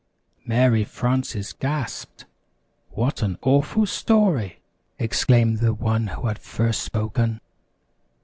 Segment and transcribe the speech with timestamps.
[0.47, 2.25] Mary Frances gasped.
[2.89, 4.59] "What 'n awful story!"
[4.97, 7.39] exclaimed the one who had first spoken.